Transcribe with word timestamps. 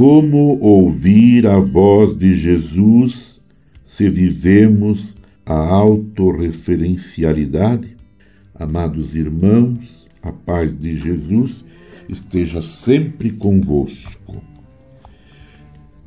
Como 0.00 0.56
ouvir 0.62 1.46
a 1.46 1.58
voz 1.58 2.16
de 2.16 2.32
Jesus 2.32 3.42
se 3.84 4.08
vivemos 4.08 5.18
a 5.44 5.52
autorreferencialidade? 5.52 7.98
Amados 8.54 9.14
irmãos, 9.14 10.08
a 10.22 10.32
paz 10.32 10.74
de 10.74 10.96
Jesus 10.96 11.66
esteja 12.08 12.62
sempre 12.62 13.30
convosco. 13.30 14.42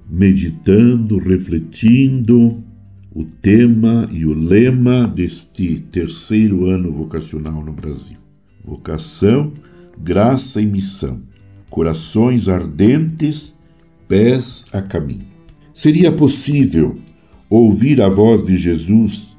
Meditando, 0.09 1.19
refletindo 1.19 2.63
o 3.13 3.23
tema 3.23 4.09
e 4.11 4.25
o 4.25 4.33
lema 4.33 5.05
deste 5.05 5.85
terceiro 5.91 6.65
ano 6.65 6.91
vocacional 6.91 7.63
no 7.63 7.73
Brasil: 7.73 8.17
vocação, 8.65 9.53
graça 10.01 10.59
e 10.59 10.65
missão, 10.65 11.21
corações 11.69 12.49
ardentes, 12.49 13.61
pés 14.07 14.65
a 14.71 14.81
caminho. 14.81 15.33
Seria 15.73 16.11
possível 16.11 16.97
ouvir 17.49 18.01
a 18.01 18.09
voz 18.09 18.45
de 18.45 18.57
Jesus 18.57 19.35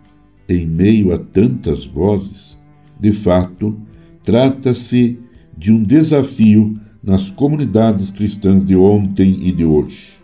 em 0.48 0.66
meio 0.66 1.12
a 1.12 1.18
tantas 1.18 1.86
vozes? 1.86 2.58
De 3.00 3.12
fato, 3.12 3.76
trata-se 4.22 5.18
de 5.56 5.72
um 5.72 5.82
desafio 5.82 6.78
nas 7.02 7.30
comunidades 7.30 8.10
cristãs 8.10 8.64
de 8.64 8.74
ontem 8.74 9.38
e 9.42 9.52
de 9.52 9.64
hoje. 9.64 10.14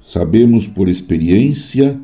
Sabemos 0.00 0.68
por 0.68 0.88
experiência 0.88 1.98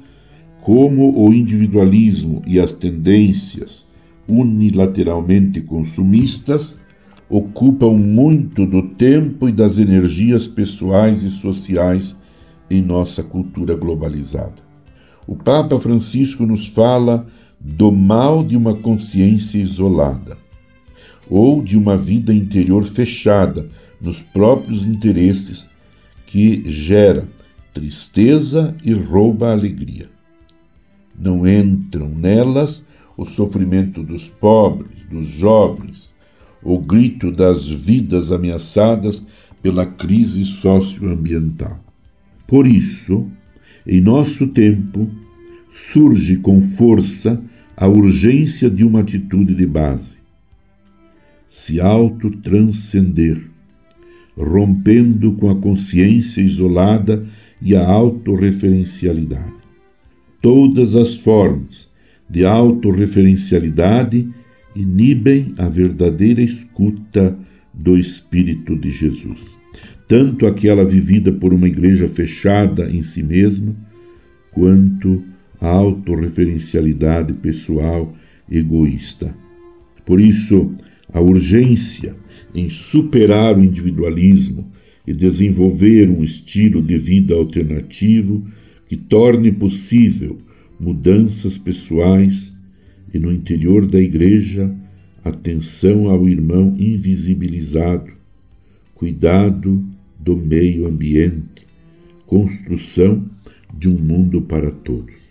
como 0.61 1.19
o 1.19 1.33
individualismo 1.33 2.43
e 2.47 2.59
as 2.59 2.73
tendências 2.73 3.89
unilateralmente 4.27 5.61
consumistas 5.61 6.81
ocupam 7.37 7.91
muito 7.91 8.65
do 8.65 8.81
tempo 8.81 9.49
e 9.49 9.53
das 9.53 9.77
energias 9.77 10.47
pessoais 10.47 11.25
e 11.25 11.33
sociais 11.33 12.17
em 12.71 12.81
nossa 12.81 13.25
cultura 13.25 13.75
globalizada. 13.75 14.63
O 15.27 15.35
Papa 15.35 15.81
Francisco 15.81 16.47
nos 16.47 16.69
fala 16.69 17.27
do 17.59 17.91
mal 17.91 18.45
de 18.45 18.57
uma 18.57 18.73
consciência 18.73 19.59
isolada, 19.59 20.39
ou 21.29 21.61
de 21.61 21.77
uma 21.77 21.97
vida 21.97 22.33
interior 22.33 22.85
fechada 22.85 23.69
nos 24.01 24.23
próprios 24.23 24.87
interesses, 24.87 25.69
que 26.27 26.63
gera 26.71 27.27
tristeza 27.73 28.77
e 28.85 28.93
rouba 28.93 29.49
a 29.49 29.53
alegria. 29.53 30.09
Não 31.19 31.45
entram 31.45 32.09
nelas 32.11 32.87
o 33.17 33.25
sofrimento 33.25 34.05
dos 34.05 34.31
pobres, 34.31 35.05
dos 35.11 35.27
jovens, 35.27 36.15
o 36.65 36.79
grito 36.79 37.31
das 37.31 37.69
vidas 37.69 38.33
ameaçadas 38.33 39.27
pela 39.63 39.85
crise 39.85 40.45
socioambiental. 40.45 41.79
Por 42.47 42.67
isso, 42.67 43.27
em 43.87 44.01
nosso 44.01 44.49
tempo, 44.49 45.11
surge 45.71 46.37
com 46.39 46.63
força 46.63 47.41
a 47.77 47.87
urgência 47.87 48.71
de 48.71 48.85
uma 48.85 49.01
atitude 49.01 49.55
de 49.55 49.67
base. 49.67 50.17
Se 51.47 51.81
autotranscender, 51.81 53.43
rompendo 54.37 55.35
com 55.35 55.51
a 55.51 55.57
consciência 55.57 56.41
isolada 56.41 57.27
e 57.61 57.77
a 57.77 57.87
autorreferencialidade. 57.87 59.55
Todas 60.41 60.95
as 60.95 61.17
formas 61.17 61.89
de 62.29 62.45
autorreferencialidade 62.45 64.29
inibem 64.75 65.53
a 65.59 65.69
verdadeira 65.69 66.43
escuta 66.43 67.37
do 67.73 67.99
Espírito 67.99 68.77
de 68.77 68.91
Jesus, 68.91 69.57
tanto 70.07 70.47
aquela 70.47 70.85
vivida 70.85 71.33
por 71.33 71.53
uma 71.53 71.67
igreja 71.67 72.09
fechada 72.09 72.91
em 72.91 73.03
si 73.03 73.23
mesma, 73.23 73.75
quanto 74.53 75.23
a 75.61 75.69
autorreferencialidade 75.69 77.33
pessoal 77.35 78.15
egoísta. 78.51 79.35
Por 80.05 80.21
isso, 80.21 80.73
a 81.13 81.21
urgência 81.21 82.15
em 82.55 82.69
superar 82.69 83.59
o 83.59 83.65
individualismo 83.65 84.71
e 85.07 85.13
desenvolver 85.13 86.09
um 86.09 86.23
estilo 86.23 86.81
de 86.81 86.97
vida 86.97 87.35
alternativo 87.35 88.47
que 88.87 88.97
torne 88.97 89.51
possível 89.51 90.39
mudanças 90.79 91.59
pessoais 91.59 92.54
e 93.15 93.19
no 93.19 93.33
interior 93.33 93.87
da 93.87 94.01
igreja 94.01 94.75
atenção 95.25 96.11
ao 96.11 96.29
irmão 96.29 96.75
invisibilizado, 96.77 98.11
cuidado 98.93 99.83
do 100.19 100.37
meio 100.37 100.87
ambiente, 100.87 101.65
construção 102.27 103.25
de 103.73 103.89
um 103.89 103.97
mundo 103.97 104.43
para 104.43 104.71
todos. 104.71 105.29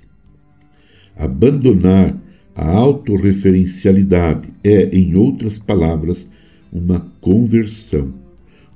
Abandonar 1.16 2.18
a 2.56 2.70
autorreferencialidade 2.70 4.50
é, 4.64 4.86
em 4.96 5.16
outras 5.16 5.60
palavras, 5.60 6.30
uma 6.72 7.02
conversão, 7.20 8.14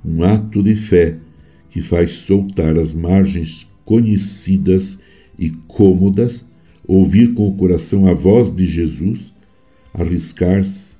um 0.04 0.22
ato 0.22 0.62
de 0.62 0.74
fé 0.74 1.16
que 1.70 1.80
faz 1.80 2.12
soltar 2.12 2.76
as 2.76 2.92
margens 2.92 3.72
conhecidas 3.84 4.98
e 5.38 5.50
cômodas, 5.66 6.48
ouvir 6.88 7.34
com 7.34 7.46
o 7.46 7.54
coração 7.54 8.06
a 8.06 8.14
voz 8.14 8.50
de 8.50 8.64
Jesus, 8.64 9.32
arriscar-se 9.92 10.94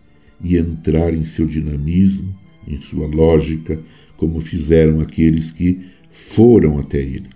e 0.45 0.57
entrar 0.57 1.15
em 1.15 1.25
seu 1.25 1.47
dinamismo, 1.47 2.33
em 2.67 2.81
sua 2.81 3.07
lógica, 3.07 3.81
como 4.19 4.39
fizeram 4.41 5.01
aqueles 5.01 5.51
que 5.51 5.81
foram 6.11 6.79
até 6.79 6.99
ele. 6.99 7.31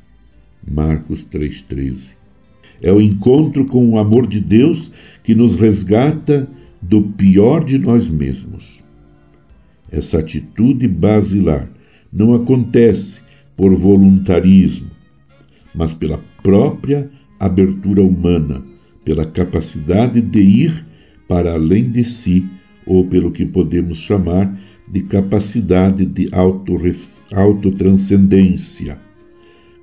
Marcos 0.71 1.25
3,13. 1.25 2.11
É 2.83 2.93
o 2.93 3.01
encontro 3.01 3.65
com 3.65 3.89
o 3.89 3.99
amor 3.99 4.27
de 4.27 4.41
Deus 4.41 4.93
que 5.25 5.35
nos 5.35 5.57
resgata 5.57 6.49
do 6.81 7.01
pior 7.01 7.65
de 7.65 7.79
nós 7.79 8.11
mesmos. 8.11 8.85
Essa 9.91 10.19
atitude 10.19 10.87
basilar 10.89 11.71
não 12.12 12.35
acontece 12.35 13.23
por 13.57 13.75
voluntarismo, 13.75 14.91
mas 15.75 15.95
pela 15.95 16.21
própria 16.43 17.11
abertura 17.45 18.03
humana, 18.03 18.63
pela 19.05 19.25
capacidade 19.25 20.21
de 20.21 20.41
ir 20.41 20.85
para 21.27 21.55
além 21.55 21.91
de 21.91 22.05
si, 22.05 22.45
ou 22.87 23.07
pelo 23.07 23.31
que 23.31 23.47
podemos 23.47 23.99
chamar 23.99 24.55
de 24.89 25.03
capacidade 25.03 26.05
de 26.05 26.29
autotranscendência 26.33 28.99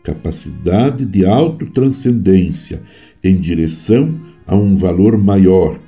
capacidade 0.03 1.06
de 1.06 1.25
autotranscendência 1.25 2.81
em 3.24 3.36
direção 3.36 4.16
a 4.47 4.56
um 4.56 4.76
valor 4.76 5.18
maior, 5.18 5.80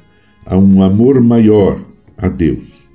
a 0.45 0.57
um 0.57 0.81
amor 0.81 1.21
maior 1.21 1.83
a 2.17 2.27
Deus. 2.27 2.89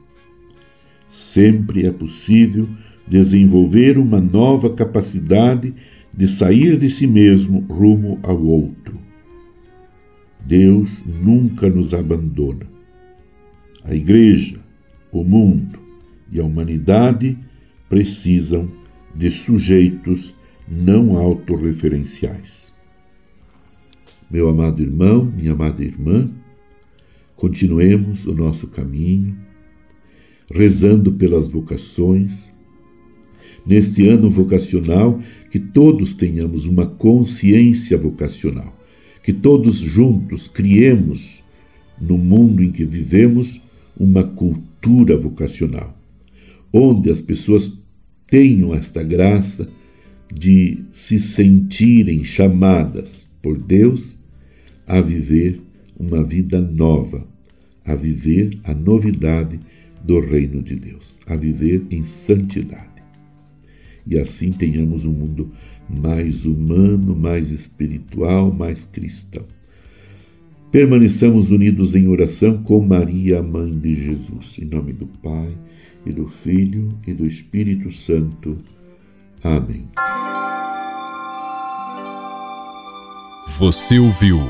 Sempre 1.09 1.87
é 1.87 1.91
possível 1.91 2.69
desenvolver 3.07 3.99
uma 3.99 4.21
nova 4.21 4.71
capacidade 4.71 5.75
de 6.13 6.27
sair 6.27 6.77
de 6.77 6.89
si 6.89 7.07
mesmo 7.07 7.61
rumo 7.69 8.19
ao 8.23 8.43
outro. 8.43 8.99
Deus 10.45 11.05
nunca 11.05 11.69
nos 11.69 11.93
abandona. 11.93 12.67
A 13.85 13.95
Igreja, 13.95 14.61
o 15.13 15.23
mundo 15.23 15.79
e 16.31 16.41
a 16.41 16.45
humanidade 16.45 17.39
precisam 17.89 18.71
de 19.15 19.31
sujeitos 19.31 20.35
não 20.69 21.17
autorreferenciais. 21.17 22.75
Meu 24.31 24.49
amado 24.49 24.83
irmão, 24.83 25.25
minha 25.25 25.53
amada 25.53 25.85
irmã, 25.85 26.29
continuemos 27.37 28.27
o 28.27 28.35
nosso 28.35 28.67
caminho, 28.67 29.37
rezando 30.53 31.13
pelas 31.13 31.49
vocações. 31.49 32.51
Neste 33.67 34.07
ano 34.07 34.31
vocacional, 34.31 35.21
que 35.51 35.59
todos 35.59 36.15
tenhamos 36.15 36.67
uma 36.67 36.87
consciência 36.87 37.99
vocacional, 37.99 38.77
que 39.23 39.33
todos 39.33 39.77
juntos 39.77 40.47
criemos 40.47 41.43
no 42.01 42.17
mundo 42.17 42.63
em 42.63 42.71
que 42.71 42.85
vivemos 42.85 43.61
uma 43.99 44.23
cultura 44.23 45.19
vocacional, 45.19 45.99
onde 46.73 47.11
as 47.11 47.21
pessoas 47.21 47.77
tenham 48.29 48.75
esta 48.75 49.03
graça 49.03 49.69
de 50.33 50.85
se 50.93 51.19
sentirem 51.19 52.25
chamadas 52.25 53.29
por 53.43 53.59
Deus 53.61 54.19
a 54.87 55.01
viver 55.01 55.61
uma 55.99 56.23
vida 56.23 56.61
nova, 56.61 57.27
a 57.85 57.95
viver 57.95 58.57
a 58.65 58.75
novidade 58.75 59.59
do 60.05 60.21
reino 60.21 60.63
de 60.63 60.77
Deus, 60.77 61.19
a 61.27 61.35
viver 61.35 61.85
em 61.91 62.05
santidade 62.05 62.96
e 64.07 64.19
assim 64.19 64.53
tenhamos 64.53 65.05
um 65.05 65.13
mundo 65.13 65.51
mais 65.89 66.45
humano, 66.45 67.15
mais 67.15 67.51
espiritual, 67.51 68.53
mais 68.53 68.85
cristão. 68.85 69.45
Permaneçamos 70.71 71.51
unidos 71.51 71.95
em 71.95 72.07
oração 72.09 72.63
com 72.63 72.83
Maria, 72.83 73.43
mãe 73.43 73.77
de 73.79 73.95
Jesus, 73.95 74.59
em 74.59 74.65
nome 74.65 74.93
do 74.93 75.07
Pai 75.07 75.57
e 76.05 76.13
do 76.13 76.29
Filho 76.29 76.89
e 77.07 77.13
do 77.13 77.27
Espírito 77.27 77.91
Santo. 77.93 78.59
Amém. 79.43 79.89
Você 83.59 83.99
ouviu 83.99 84.41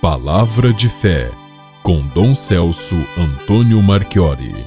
Palavra 0.00 0.72
de 0.72 0.88
Fé 0.88 1.30
com 1.82 2.06
Dom 2.14 2.34
Celso 2.34 2.96
Antônio 3.18 3.82
Marchiori. 3.82 4.64